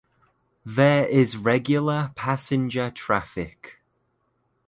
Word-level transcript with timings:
There 0.65 1.05
is 1.05 1.37
regular 1.37 2.11
passenger 2.15 2.89
traffic. 2.89 3.83